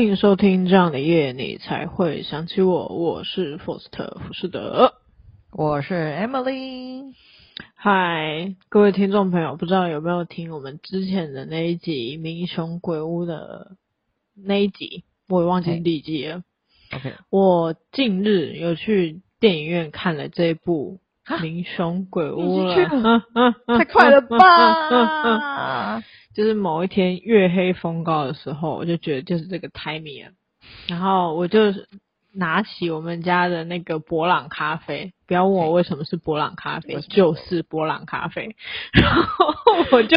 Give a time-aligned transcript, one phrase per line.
[0.00, 2.88] 欢迎收听这样的夜，你才会想起我。
[2.88, 4.94] 我是福斯特·福士德，
[5.52, 7.12] 我是 Emily。
[7.74, 13.76] 嗨，各位听众朋友，不知道有没有听我们之前的那一集《民雄鬼屋》的
[14.34, 15.04] 那一集？
[15.28, 16.44] 我也忘记第几集了。
[16.94, 21.00] OK，我近日有去电影院看了这部
[21.42, 22.60] 《民雄鬼屋》
[23.02, 23.24] 了，
[23.78, 26.02] 太快了吧！
[26.34, 30.28] 就是某一天月黑风高的时候，我就觉得就是这个 timing，
[30.88, 31.58] 然后我就
[32.32, 38.54] 拿起我们家的那个伯朗咖啡，不要问我为什么是伯朗咖啡，就是伯朗咖啡，
[38.92, 39.54] 然后
[39.90, 40.16] 我就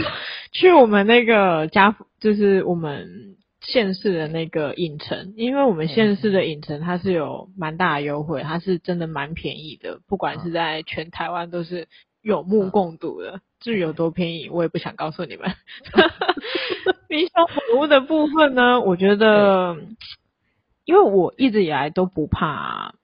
[0.51, 11.87] 去我们那个家，就是我们县市的那个影城，因为我们县市的影城它是有蛮大的优惠，它是真的蛮便宜的，不管是在全台湾都是
[12.21, 13.41] 有目共睹的。
[13.59, 15.55] 至于有多便宜，我也不想告诉你们。
[17.07, 19.77] 冰箱火屋的部分呢，我觉得，
[20.83, 22.95] 因为我一直以来都不怕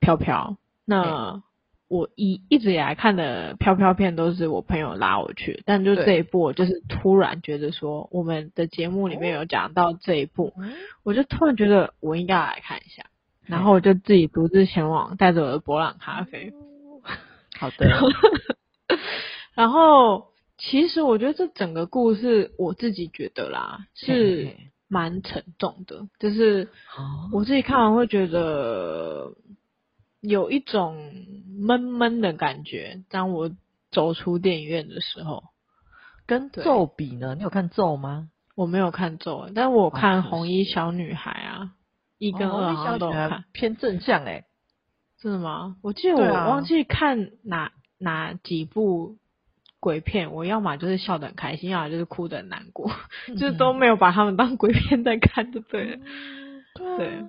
[0.00, 1.42] 飘飘，那
[1.92, 10.54] 我一一直以来看的飘飘片都是我朋友拉我去，但就这一部，我就是突然觉得说，我们的节目里面有讲到这一部，
[11.04, 13.04] 我就突然觉得我应该要来看一下，
[13.44, 16.54] 然后我就自己独自前往，带着我的博朗咖啡。
[17.60, 17.86] 好的。
[19.54, 24.56] 然后，其实我觉得这整个故事，我自己觉得啦，是
[24.88, 26.08] 蛮沉重的。
[26.18, 26.70] 就是
[27.32, 29.34] 我自己看完会觉得
[30.22, 30.96] 有一种
[31.58, 33.02] 闷闷的感觉。
[33.10, 33.50] 当我
[33.90, 35.44] 走出电影院的时候，
[36.26, 37.34] 跟咒比呢？
[37.34, 38.30] 你有看咒吗？
[38.54, 41.72] 我没有看咒，但我看红衣小女孩啊，
[42.16, 44.44] 一跟二好像都有看，偏正向哎，
[45.20, 45.76] 真的吗？
[45.82, 49.18] 我记得我忘记看哪哪几部。
[49.84, 52.88] 鬼片，我要么就是笑得很开心，要么就是哭得很难过，
[53.26, 55.96] 嗯、就是都没有把他们当鬼片在看，就对了。
[55.96, 57.24] 嗯、对，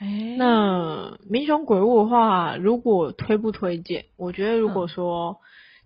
[0.00, 4.06] 那《民雄鬼屋》的话，如果推不推荐？
[4.16, 5.38] 我觉得如果说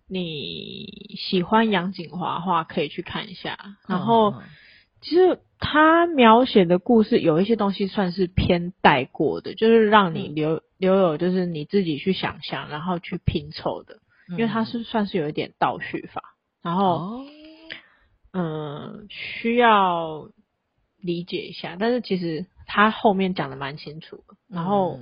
[0.09, 3.59] 你喜欢杨景华的话，可以去看一下。
[3.89, 4.35] 然后，
[5.01, 13.99] 其实他描写的故事有一些东西算是偏带过的，就是让你留留有就是你自己去想象，然后去拼凑的。
[14.29, 17.25] 因为它是算是有一点倒叙法，然后，
[18.33, 20.29] 嗯，需要
[21.01, 21.77] 理解一下。
[21.79, 24.35] 但是其实他后面讲的蛮清楚的。
[24.49, 24.99] 然后，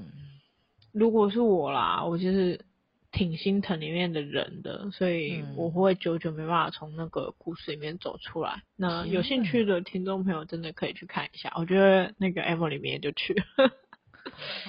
[0.93, 2.65] 如果是我啦，我就是
[3.13, 8.65] 挺心疼里面的人的，所以我会久久没办法从那个故事里面走出来。
[8.75, 11.53] 那有兴趣的听众朋友真的可以去看一下。
[11.55, 13.41] 我觉得那个 M 里面就去。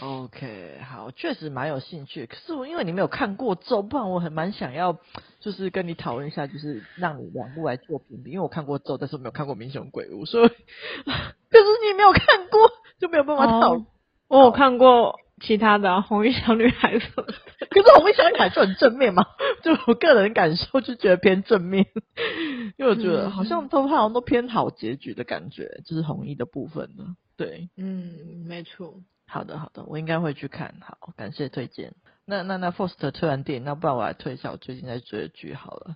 [0.01, 2.27] OK，好，确实蛮有兴趣。
[2.27, 4.99] 可是我因为你没有看过咒，不然我很蛮想要，
[5.39, 8.29] 就是跟你讨论一下，就是让你两部来做评比。
[8.29, 10.47] 因为我看过咒，但是我没有看过《民雄鬼屋》，所以
[11.07, 12.59] 可是你没有看过，
[13.01, 13.73] 就没有办法讨。
[13.73, 13.83] Oh,
[14.27, 17.33] 我有看过其他的、啊《红衣小女孩》什么的，
[17.69, 19.25] 可是《红衣小女孩》就很正面嘛，
[19.61, 21.85] 就我个人感受就觉得偏正面，
[22.77, 27.17] 因为我觉得好像都好像都偏好结局的感觉，就是红衣的部分呢。
[27.35, 29.01] 对，嗯，没错。
[29.27, 30.75] 好的，好的，我应该会去看。
[30.81, 31.93] 好，感谢推荐。
[32.25, 35.95] 那那那 Foster 推完电影，那不然我来推一下我最近在追的剧好了。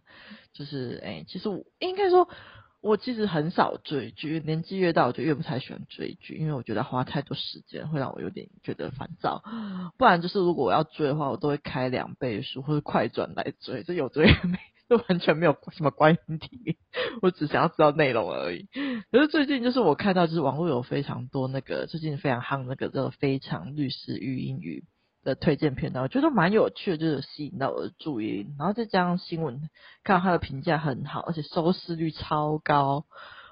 [0.54, 2.28] 就是，哎、欸，其实我应该说，
[2.86, 9.42] 我其实很少追剧，年纪越大，我就越不太喜欢追剧，因为我觉得花太多时间会让我有点觉得烦躁。
[9.98, 14.60] 不然就是如果我要追的话，我都会开两倍速或者快转来追，这有追没？
[14.88, 16.76] 就完全没有什么观影体验，
[17.24, 18.68] 我只想要知道内容而已。
[19.12, 24.84] 可是最近就是我看到，就是网络有非常多那个最近非常夯那个叫《非常律师禹英语》
[25.26, 28.48] 的推荐片段，我觉得蛮有趣的，就是吸引到我的注意。
[28.58, 29.70] 然后再加上新闻，
[30.06, 33.06] 看到他的评价很好，而且收视率超高，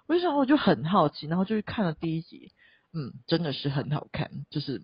[0.07, 2.53] 我就想我就很好奇，然后就去看了第一集，
[2.93, 4.84] 嗯，真的是很好看，就是。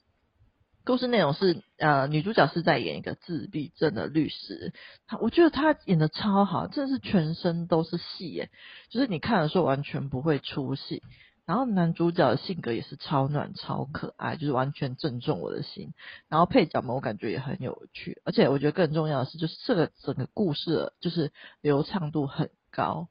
[0.86, 4.74] 故事内容是，呃，女主角是在演一个自闭症的律师，
[5.06, 8.50] 她我觉得她演的超好，真的是全身都是戏耶，
[8.90, 11.04] 就是你看的时候完全不会出戏。
[11.50, 15.96] 然后男主角的性格也是超暖超可爱，就是完全正中我的心。
[16.28, 21.32] 然后配角们我感觉也很有趣，而且我觉得更重要的是，就是这个整个故事就是
[21.62, 23.08] 流畅度很高。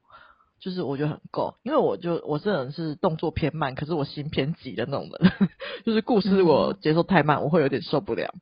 [0.61, 5.33] 就是我觉得很够，因为我就我这人是动作偏慢，可是我心偏急的那种人，
[5.85, 8.33] 就是故事我节奏太慢，我会有点受不了。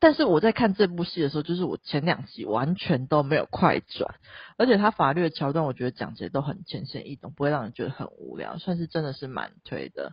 [0.00, 4.16] 但是我在看这部戏的时候，就是我前两集完全都没有快转，
[4.56, 10.12] 而且他法律的桥段，我觉得讲解都很浅显易懂，不会让人觉得很无聊，算是真的是蛮推的。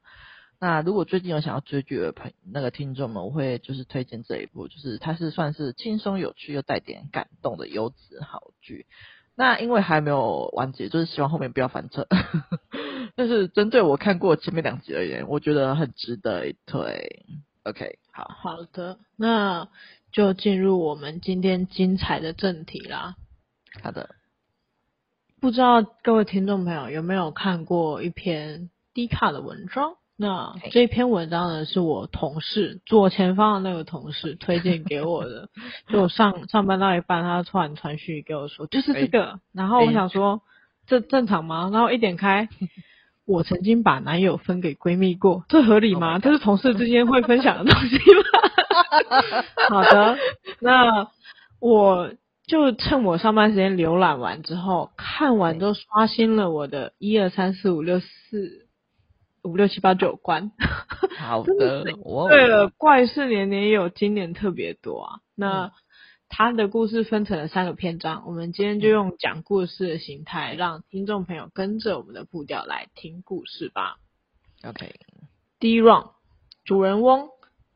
[0.59, 8.85] 那如果最近有想要追剧的朋那个听众们，我会就是推荐这一部，就是它是算是轻松有趣又带点感动的优质好剧。
[9.35, 12.07] 那因为还没有完结，就是希望后面不要翻车，
[13.15, 17.25] 但是针对我看过前面两集而言，我觉得很值得一推。
[17.67, 19.67] OK，好好的，那
[20.13, 23.15] 就进入我们今天精彩的正题啦。
[23.83, 24.15] 好的，
[25.41, 29.95] 不知道各位听众朋友有没有看过一篇低卡的文章？
[30.15, 35.49] 那这篇文章呢，是我同事左前方的那个同事推荐给我的。
[35.91, 39.41] 就我上上班到一半，他突然传讯给我说，就是这个。
[39.51, 40.41] 然后我想说，
[40.85, 41.69] 这正常吗？
[41.73, 42.47] 然后一点开，
[43.27, 46.17] 我曾经把男友分给闺蜜过，这合理吗？
[46.17, 48.23] 这是同事之间会分享的东西吗？
[49.69, 50.17] 好的，
[50.59, 51.07] 那
[51.59, 52.11] 我
[52.47, 58.65] 就趁我上班时间浏览完之后，看完之后刷新了我的一二三四五六四。
[59.43, 60.51] 五六七八九关，
[61.17, 61.85] 好的。
[62.27, 65.19] 对了，怪事年年有，今年特别多啊。
[65.35, 65.71] 那
[66.29, 73.97] 他的故事分成了三个篇章，我们今天就用讲故事的形态，让听众朋友跟着我们的步调来听故事吧。
[74.63, 74.95] OK，
[75.59, 76.11] 第一 round，
[76.65, 77.29] 主人翁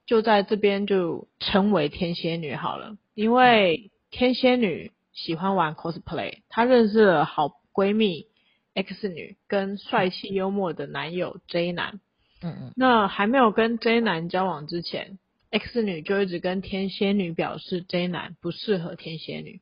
[0.05, 8.29] 就在这边就称为天蝎女好了，因为天蝎女喜欢玩 cosplay，她认识了好闺蜜。
[8.73, 11.99] X 女跟帅气幽默的男友 J 男，
[12.41, 15.19] 嗯嗯，那还没有跟 J 男交往之前
[15.51, 19.61] ，X 女就一直跟天蝎女表示 J 男不适合天蝎女。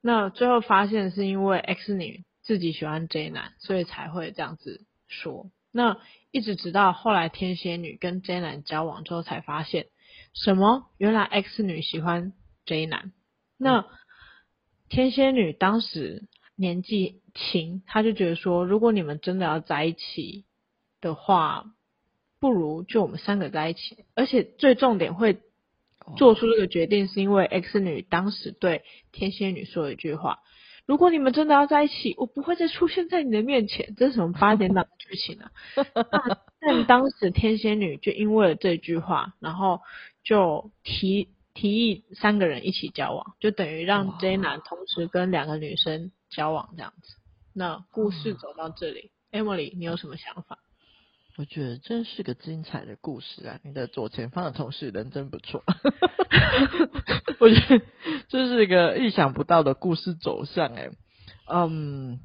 [0.00, 5.50] 那最后发现是因为 X 女自己喜欢 J 男，所以才会这样子说。
[5.72, 5.98] 那
[6.30, 9.86] 一直直到后来天蝎女跟 J 男交往之后，才发现
[10.32, 10.84] 什么？
[10.96, 12.32] 原来 X 女喜欢
[12.66, 13.12] J 男。
[13.56, 13.84] 那
[14.88, 16.28] 天蝎女当时。
[16.60, 20.44] 年纪轻，她就觉得说，如果你们真的要在一起
[21.00, 21.66] 的话，
[22.40, 24.04] 不如就我们三个在一起。
[24.14, 25.40] 而且最重点会
[26.16, 28.82] 做出这个决定，是因为 X 女当时对
[29.12, 30.40] 天蝎女说了一句话
[30.86, 35.50] ：“如果你们真的要在一起，我不会再出现在你的面前。”这是什么八点档的剧情啊？
[36.60, 39.80] 那但当时天蝎女就因为了这句话，然后
[40.24, 46.10] 就提提议三个人一起交往，就等于让 J 男同时跟两个女生。
[46.30, 47.14] 交往这样子，
[47.54, 50.58] 那故事走到这里，嗯，Emily，你有什么想法？
[51.38, 53.60] 我觉得真是个精彩的故事啊！
[53.62, 55.62] 你的左前方的同事人真不错，
[57.38, 57.84] 我觉得
[58.28, 60.90] 这是一个意想不到的故事走向哎。
[61.48, 62.18] 嗯，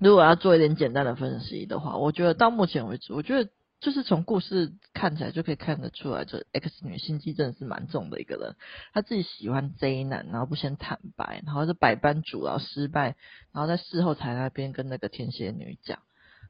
[0.00, 3.50] 如果要做一点简单的分析的话，我觉得到目前为止，我觉得。
[3.78, 8.56] 就是从故事看起来就可以看得出来，这 X 女心机真的是蛮重的一个人。
[8.94, 13.16] 她自己喜欢 J 男，然后不先坦白，然后是百般阻挠失败，
[13.52, 15.98] 然后在事后才那边跟那个天蝎女讲。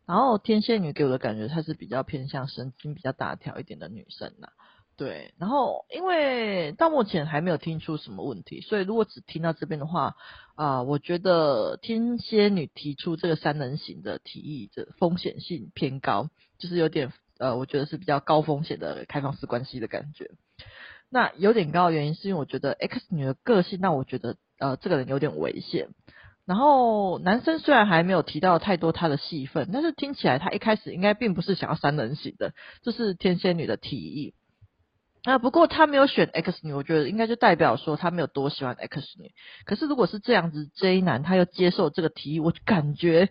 [0.06, 4.48] 然后天蝎女给我的感觉，她是比较偏向神经比较大条一点的女生呐。
[4.96, 10.14] 对，然后因为到目前还没有听出什么问题，所以如果只听到这边的话，
[10.54, 16.30] 啊、我觉得天蝎女提出这个三人行的提议，这风险性偏高。
[16.58, 20.30] 就是有点呃，我觉得是比较高风险的开放式关系的感觉。
[21.10, 25.90] 那有点高的原因是因为我觉得 X 女的个性，那我觉得呃这个人有点危险。
[26.46, 34.34] 然后男生虽然还没有提到太多他的戏份，但是听起来他一开始应该并不是想要三人行的，这是天蝎女的提议。
[35.24, 39.32] 那，不过他没有选 X 女，我觉得应该就代表说他没有多喜欢 X 女。
[39.64, 43.28] 可是如果是这样子，J 男他又接受这个提议，我感觉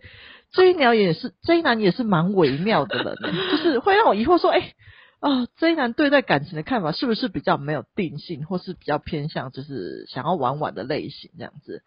[0.52, 3.16] J 男也是 J 男也是蛮微妙的人，
[3.50, 4.74] 就是会让我疑惑说，哎、欸，
[5.20, 11.82] 啊、呃、J 男对待感情的看法是不是比较没有定性，或是比较偏向就是想要玩玩的类型这样子？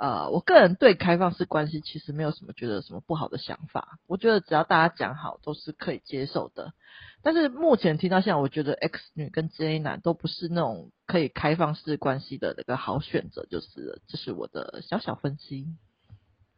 [0.00, 6.72] 呃，我个人对开放式关系其实没有什么觉得什么不好的想法，我觉得只要大家讲好都是可以接受的。
[7.22, 15.66] 但是目前听到现在，我觉得 X 女跟 J 男都不是那种可以开放式关系的那个好选择，就是这是我的小小分析。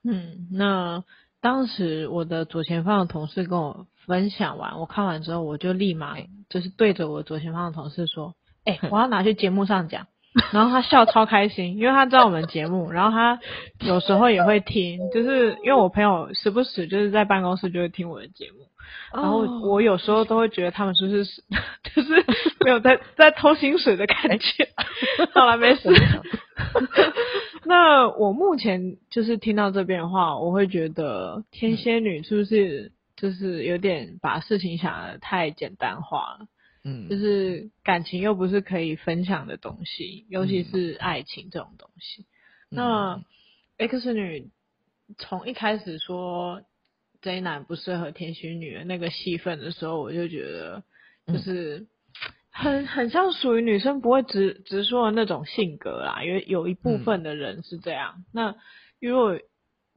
[0.04, 1.02] 嗯，那
[1.40, 6.16] 当时我的左前方的同事跟我分享完，我看完之后，我就立马
[6.48, 10.06] 就是对着我左前方的同事说：“哎、欸，我要拿去节目上讲。”
[10.52, 13.38] 然后他笑超开心，因为他知道我们节目，然后他
[13.80, 18.66] 有时候也会听，就是因为我朋友时不时就是在办公室就会听我的节目，
[19.12, 21.24] 然后我有时候都会觉得他们是不是
[21.94, 22.24] 就是
[22.64, 24.68] 没有在在偷薪水的感觉。
[25.34, 25.90] 好了，没事。
[27.64, 36.46] 那我目前就是听到这边的话，我会觉得天蝎女是不是就是有点把事情想的太简单化了？
[36.84, 42.26] 嗯，就是感情又不是可以分享的东西，尤其是爱情这种东西。
[42.70, 43.24] 嗯、那
[43.78, 44.50] X 女
[45.18, 46.62] 从一开始说
[47.20, 50.82] J 男不适合天蝎女的那个戏份的时候，我就觉得
[51.26, 51.86] 就是
[52.50, 58.14] 很很像属于女生不会直直说的那种性格啦，因为有一部分的人是这样。
[58.18, 58.56] 嗯、那
[59.00, 59.38] 如果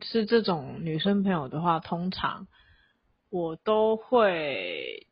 [0.02, 2.48] 是这种女生朋友的话，通常。
[3.32, 5.05] 我都会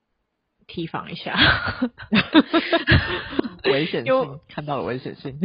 [0.68, 1.38] 提防一下，
[3.66, 5.40] 危险性看到了危险性，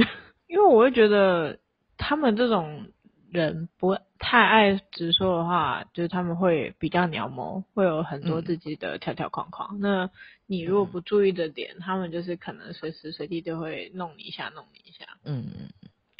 [0.46, 1.58] 因为我会觉得
[1.96, 2.88] 他们这种
[3.30, 9.78] 人不太爱直说的话，就是他们会比较鸟毛，会有很多自己的条条框框。
[9.78, 10.10] 嗯、那
[10.46, 15.04] 你如果不注意的点，嗯、他们就是可能随时随地都会弄你一下，弄你一下。
[15.24, 15.68] 嗯嗯，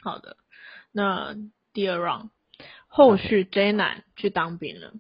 [0.02, 0.36] 好的。
[0.92, 1.34] 那
[1.72, 2.28] 第二 round，
[2.86, 4.92] 后续 J 男去当兵了。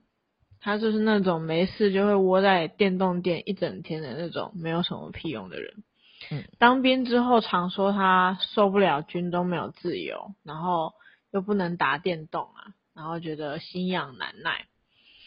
[0.60, 5.84] 他就是那种没事就会窝在电动店一整天的那种没有什么屁用的人。
[6.30, 10.94] 嗯，当兵之后常说他受不了军中没有自由，然后
[11.30, 14.66] 又不能打电动啊，然后觉得心痒难耐。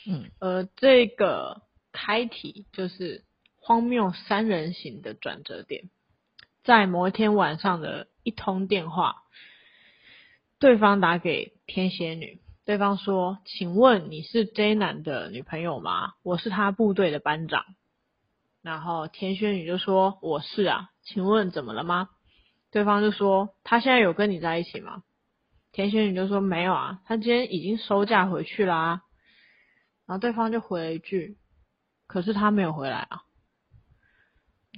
[0.06, 1.62] 嗯，而这个
[1.94, 3.24] 开题就是
[3.56, 5.90] 荒谬三人行的转折点，
[6.64, 9.24] 在某一天晚上的一通电话，
[10.60, 12.41] 对方打给天蝎女。
[12.64, 16.14] 对方说：“请问你是 J 男的女朋友吗？
[16.22, 17.66] 我是他部队的班长。”
[18.62, 22.10] 然后田轩宇就说：“我是啊，请问怎么了吗？”
[22.70, 25.02] 对方就说：“他现在有跟你在一起吗？”
[25.74, 29.02] 田轩宇就说：“没有啊，他今天已经收假回去啦啊。”
[30.06, 31.38] 然后对方就回了一句
[32.06, 33.24] ：“可是他没有回来啊。”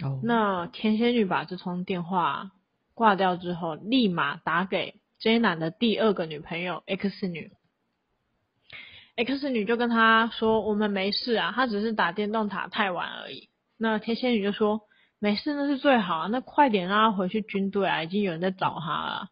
[0.02, 0.22] 哦。
[0.24, 2.52] 那天仙女把这通电话
[2.94, 7.52] 挂掉之后，立马打给 J 男的第二个女朋友 X 女。
[9.16, 14.82] X 女就跟他说：“我们没事啊，他只是打电动塔太晚而已。”那天蝎女就说
[15.22, 19.28] ：“没事，那是最好啊，那快点让他回去军队啊，已经有人在找他了。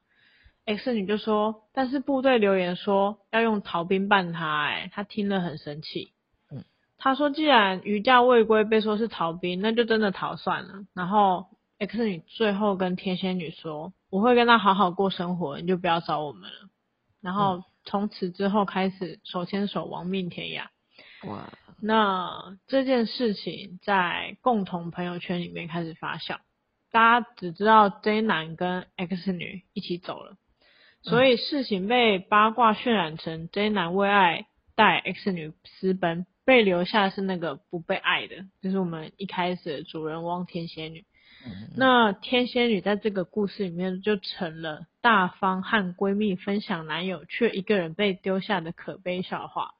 [0.66, 6.14] ”X 女就说：“但是部队留言说要用逃兵办他，哎，他听了很生气。”
[6.54, 6.64] 嗯，
[7.00, 11.48] 他说：“既然逾假未归被说是逃兵，那就真的逃算了。”然后
[11.80, 16.70] X 女最后跟天仙女说：“我会跟他好好过生活，你就不要找我们了。”
[17.20, 17.64] 然后。
[17.84, 20.68] 嗯从此之后开始手牵手亡命天涯。
[21.28, 21.52] 哇！
[21.82, 26.38] 那这件事情在共同朋友圈里面开始发酵，
[26.92, 30.38] 大家只知道 J 男跟 X 女一起走了，
[31.02, 34.46] 所以事情被八卦渲染成 J 男为爱
[34.76, 41.04] 带 X 女私奔，被留下的是那个不被爱的，就是我们一开始的主人翁天蝎女。
[41.76, 49.72] 那天仙女在这个故事里面就成了大方和闺蜜分享男友，却一个人被丢下的可悲笑话。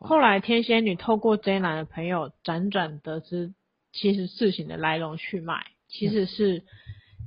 [0.00, 3.52] 后来天仙女透过 J 男的朋友辗转得知，
[3.92, 6.62] 其实事情的来龙去脉，其实是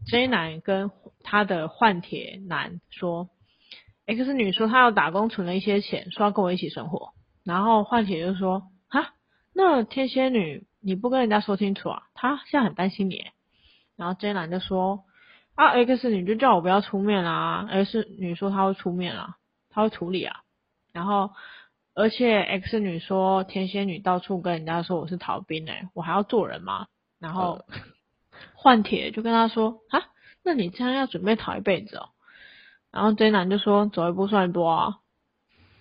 [0.08, 0.90] J 男跟
[1.22, 3.30] 他的换铁男说
[4.06, 7.14] ，X 女说她要打工存了一些钱，说要跟我一起生活，
[7.44, 9.14] 然后换铁就说，哈，
[9.54, 13.26] 那天仙女你不跟人家说清楚啊，她现在很担心你。
[14.02, 15.04] 然后 J 男就说
[15.54, 19.36] ：“啊，X 女就叫我不要出面啊，X 女说她会出面啊，
[19.70, 20.38] 她会处理啊。
[20.92, 21.30] 然后，
[21.94, 26.88] 而且 X 女说天蝎女到处跟人家说我是逃兵哎，我还要做人吗？
[27.20, 27.64] 然后
[28.56, 30.02] 换铁就跟他说啊，
[30.44, 32.10] 那你这样要准备逃一辈子哦。
[32.90, 34.98] 然后 J 男就说走一步算一步啊。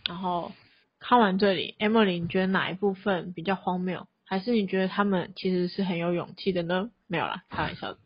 [0.07, 0.53] 然后
[0.99, 4.07] 看完这里，Emily 觉得哪一部分比较荒谬？
[4.30, 6.92] 还是你觉得他们其实是很有勇气的呢？
[7.08, 7.99] 没有啦，开玩笑的。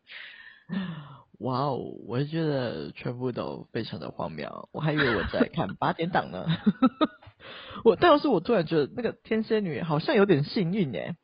[1.41, 1.77] 哇哦，
[2.07, 6.47] 我觉得全部都非常的荒谬，我还以为我在看八点档呢。
[7.85, 11.15] 我，但是我突然觉得那个天蝎女好像有点幸运耶。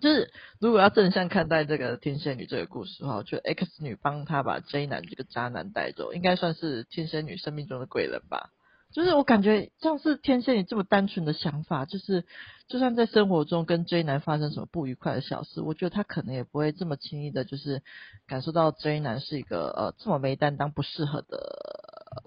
[0.00, 8.50] 就是如果要正向看待这个天蝎女这个故事的话，我觉得 X 女帮她把 J 男这个渣男带走，应该算是天蝎女生命中的贵人吧。
[8.92, 12.26] 就是我感觉像是天蝎女这么单纯的想法，就是
[12.68, 17.82] 就算在生活中跟 J 男发生什么不愉快的小事，我觉得他可能也不会这么轻易的，就是
[18.26, 21.38] 感受到 J 男是一个呃这么没担当、不适合的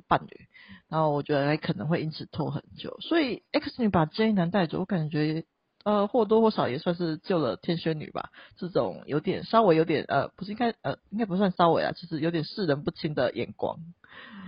[0.08, 0.48] 伴侣。
[0.90, 2.98] 然后我觉得还可能会因此拖很久。
[3.02, 5.46] 所以 X 女把 J 男带走，我感觉
[5.84, 8.32] 呃或多或少也算是救了天蝎女吧。
[8.58, 13.78] 这种有点稍微有点呃不是应该呃应该不算稍微啊，就是有点世人不清的眼光。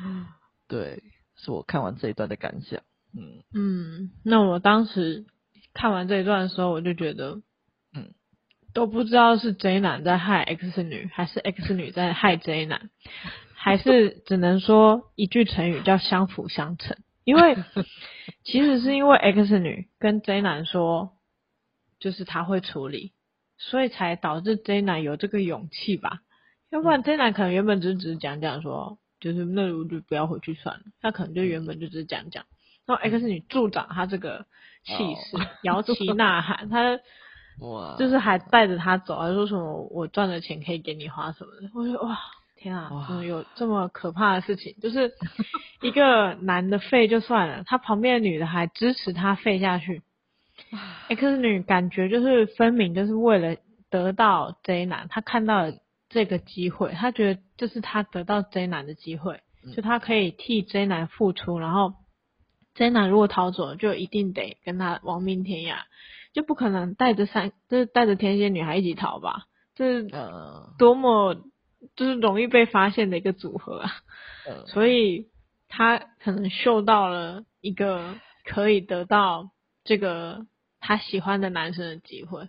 [0.68, 1.04] 对。
[1.38, 2.82] 是我看完这一段的感想，
[3.16, 3.44] 嗯。
[3.54, 5.26] 嗯，那我当时
[5.74, 7.42] 看完这一段的时候，我就觉得，
[7.94, 8.14] 嗯，
[8.74, 12.90] 都不知道是 J 男在害 X 女，还是 X 女在害 J 男，
[13.54, 17.56] 还是只能说一句成语叫相辅相成，因为
[18.44, 21.12] 其实是因为 X 女跟 J 男说，
[22.00, 23.14] 就是他会处理，
[23.60, 26.22] 所以才导致 J 男有这个勇气吧，
[26.72, 28.98] 要不然 J 男可能原本只是只是讲讲说。
[29.20, 32.46] 就是那我就不要回去算了，他可能就原本就只是讲讲，
[32.86, 34.46] 然后 X 女助长他这个
[34.84, 37.00] 气势，摇旗呐喊，他
[37.60, 42.18] 哇，就是还带着他走，还说什么我赚的钱可以给你花什么的，我说哇
[42.56, 44.76] 天啊，怎么有这么可怕的事情？
[44.82, 45.12] 就是
[45.82, 50.02] 一个男的废就算了，他旁边的女的还支持他废下去
[51.10, 53.56] ，X 女感觉就是分明就是为了
[53.90, 55.74] 得到 J 男，他看到了
[56.10, 59.42] 这个机会，他觉得这是他得到 J 男的机会，
[59.76, 61.94] 就他可以替 J 男付出，然后
[62.76, 65.80] J 男如果逃走了，就一定得跟他亡命天涯，
[66.34, 69.44] 就不可能带着三就是带着天蝎女孩一起逃吧？
[69.76, 70.10] 这是
[70.78, 71.36] 多么
[71.96, 73.92] 就是容易被发现的一个组合啊！
[74.68, 75.28] 所以
[75.68, 79.52] 他可能嗅到了一个可以得到
[79.84, 80.46] 这个。
[80.80, 82.48] 他喜欢的男生的机会，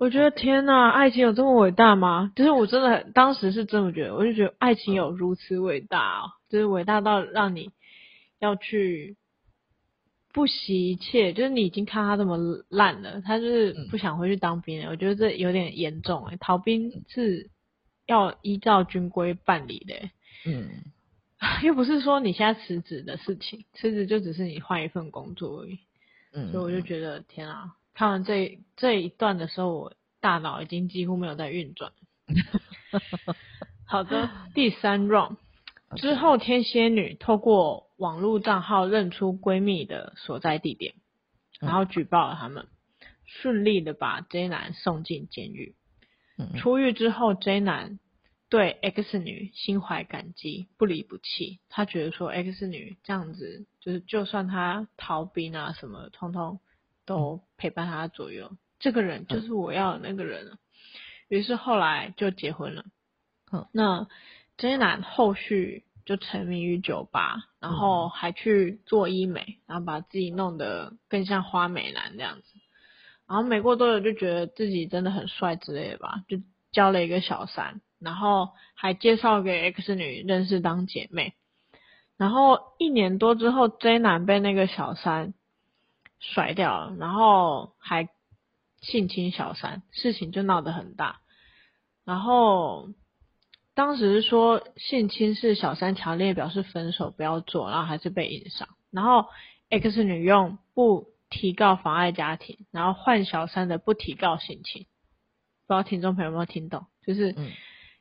[0.00, 2.32] 我觉得天呐，爱情有这么伟大吗？
[2.34, 7.70] 就是我真的当时是这么觉得，我就觉得爱情有如此伟大哦，就是伟大到让你
[8.38, 9.18] 要去
[10.32, 12.38] 不惜一切，就是你已经看他这么
[12.70, 14.88] 烂了，他就是不想回去当兵了。
[14.88, 17.50] 我觉得这有点严重诶，逃兵是
[18.06, 19.94] 要依照军规办理的，
[20.46, 20.66] 嗯，
[21.62, 25.78] 又不是说你现在辞职的事情，辞职就只是你换一份工作而已。
[26.32, 29.92] 嗯，所以我就觉得天啊，看完这这一段的时候，我
[30.22, 31.92] 大脑已经几乎没有在运转。
[33.86, 35.36] 好的，第三 round
[35.96, 40.94] 之后，天蝎女透过网络账号认出闺蜜的所在地点，
[41.60, 42.68] 然后举报了他们，
[43.26, 45.74] 顺利的把 J 男送进监狱。
[46.56, 47.98] 出狱之后，J 男。
[48.48, 51.60] 对 X 女心怀感激，不离不弃。
[51.68, 56.58] 他觉得说 X 女这样子，就是就算他逃兵啊什么，通通
[57.10, 58.52] 都陪伴他左右。
[58.78, 60.58] 这个人就是我要的那个人了。
[61.26, 62.84] 于是后来就结婚了。
[63.50, 64.06] 嗯，那
[64.58, 72.44] J 男后续就沉迷于酒吧，然后还去做医美，然后把自己弄得更像花美男这样子。
[73.26, 76.38] 然后没过多久就觉得自己真的很帅之类的吧，就
[76.70, 77.80] 交了一个小三。
[77.98, 81.34] 然后还介绍给 X 女认识当姐妹，
[82.16, 85.34] 然后一年多之后，J 男被那个小三
[86.20, 88.08] 甩掉了，然后还
[88.80, 91.20] 性侵小三，事情就闹得很大。
[92.04, 92.90] 然后
[93.74, 98.68] 当时说性侵是小三强烈表示分手不要做，然后还是被引上。
[98.90, 99.26] 然后
[99.68, 104.86] X 女用不提告妨碍家庭，然后换小三的不提告性侵。
[105.66, 106.86] 不知道听众朋友有没有听懂？
[107.06, 107.32] 就是。
[107.36, 107.50] 嗯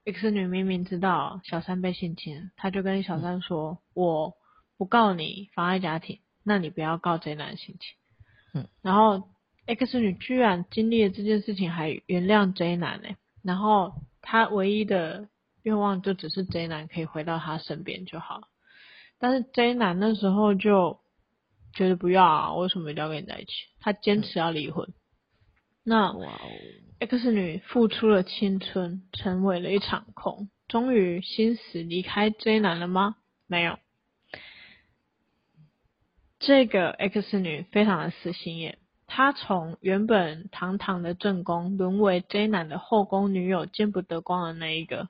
[0.05, 4.33] X 女明明知道小三被性侵，她就跟小三说：“嗯、我
[4.75, 7.95] 不告你妨碍家庭，那你不要告这男性侵。”
[8.53, 9.29] 嗯，然后
[9.65, 13.09] X 女居然经历了这件事情还原谅 J 男呢，
[13.43, 15.27] 然后她唯一的
[15.63, 18.41] 愿望就只是 J 男可以回到她身边就好。
[19.19, 20.99] 但是 J 男那时候就
[21.73, 23.51] 觉得不要啊，为什么一定要跟你在一起？
[23.79, 24.87] 他坚持要离婚。
[24.87, 24.93] 嗯、
[25.83, 26.15] 那。
[27.01, 33.15] X 女付出了青春，成为了一场空，终于心死离开 J 男了吗？
[33.47, 33.79] 没有。
[36.39, 45.09] 这个 X 女非常的死心眼，她从原本堂堂的正宫，沦为 J 男的后宫女友，见不得光的那一个。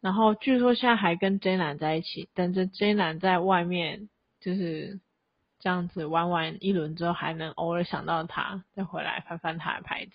[0.00, 4.08] 然后据说现在还跟 J 男在一起，等着 J 男在外面
[4.40, 5.00] 就是
[5.60, 10.12] 这样子玩完一轮之后，还能偶尔想到他，再回来翻翻他的牌子。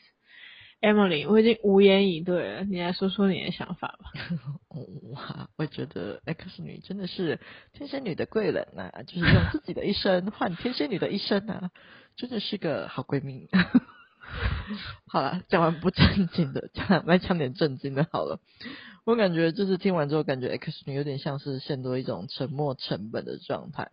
[0.82, 4.12] Emily，我已经无言以对了，你来说说你的想法吧。
[5.14, 7.40] 哇， 我觉得 X 女真的是
[7.74, 11.72] 天蝎女的贵人呐、啊，就是用自己的一生换天蝎女的一生呐、啊，
[12.16, 13.50] 真的是个好闺蜜。
[15.08, 18.40] 好了，讲完不正经的，讲来讲点正经的好了。
[19.04, 23.92] 我感觉就是听完之后，感觉 X 女有点像是陷入一种沉没成本的状态。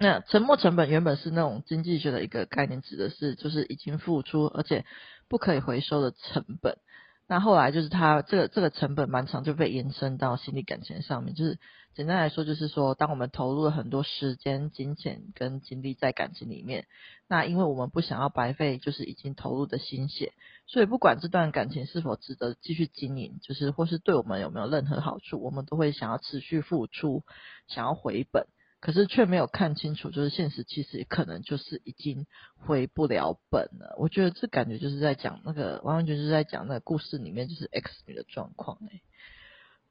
[0.00, 4.84] 那沉没成本原本是那种经济学的一个概念，指的是就是已经付出而且
[5.28, 6.78] 不可以回收的成本。
[7.26, 11.34] 那后来就是他这个这个成本蛮长，就被延伸到心理感情上面。
[11.34, 11.58] 就是
[11.94, 16.86] 简单来说，就是说当我们投入了很多时间、金钱跟精力在感情里面，
[17.26, 20.34] 那因为我们不想要白费，就是已经投入的心血，
[20.66, 27.22] 所以不管这段感情是否值得继续经营，就是或是对我们有没有任何好处，我们都会想要持续付出，
[27.68, 28.46] 想要回本。
[28.84, 32.26] 可是却没有看清楚，就是现实其实可能就是已经
[32.58, 33.96] 回不了本了。
[33.98, 39.00] 我觉得这感觉就是在讲那个，完完全全是在讲那个故事里面就是 X 女的状况哎，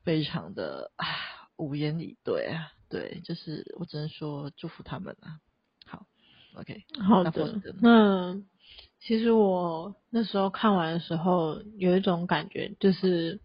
[0.04, 1.08] 非常的啊
[1.58, 5.40] 无言以对啊，对，就是我只能说祝福他们啊。
[5.88, 6.06] 好
[6.54, 7.60] ，OK，好的。
[7.82, 8.42] 那，那
[9.00, 13.42] 其实我那时候看完的时候有一种感觉，就是。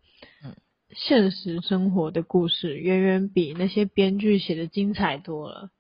[0.90, 5.70] 现实生活的故事远远比那些编剧写的精彩多了。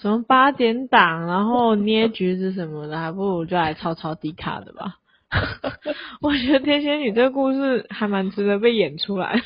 [0.00, 4.98] 什么八点档，然后捏橘子什么的，还不如就来抄抄迪卡的吧。
[6.22, 9.42] 我觉得天仙女这个故事还蛮值得被演出来。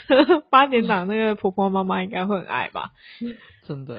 [0.50, 2.92] 八点档那个婆婆妈妈应该会很爱吧？
[3.66, 3.96] 真的。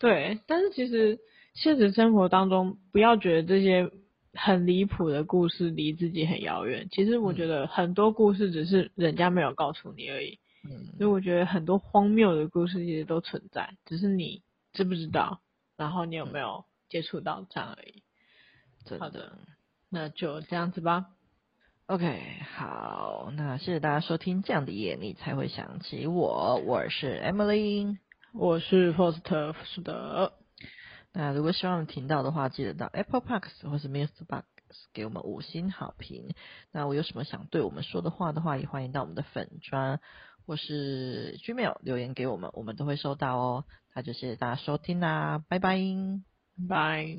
[0.00, 1.18] 对，但是其实
[1.54, 3.90] 现实生活当中，不要觉得这些
[4.34, 6.88] 很离谱的故事离自己很遥远。
[6.90, 10.38] 其实我觉得很多故事只是人家没有告诉你而已。
[10.64, 14.42] 嗯，所以我觉得很多荒谬的故事其实都存在，只是你
[14.72, 15.40] 知不知道，
[15.76, 18.02] 然后你有没有接触到这样而已。
[18.90, 19.38] 嗯、好的，
[19.88, 21.06] 那就这样子吧。
[21.86, 22.22] OK，
[22.54, 24.42] 好，那谢谢大家收听。
[24.42, 27.98] 这样的夜你才会想起我，我是 Emily，
[28.32, 30.32] 我是 Foster 是的。
[31.14, 34.44] 那如果希望听到的话，记得到 Apple Podcast 或是 MixerBox
[34.94, 36.34] 给我们五星好评。
[36.70, 40.00] 那我有什么想对我们说的话的话，也欢迎到我们的粉专
[40.46, 43.64] 或是 Gmail 留言给我们，我们都会收到哦。
[43.94, 45.78] 那就谢谢大家收听啦，拜拜，
[46.66, 47.18] 拜。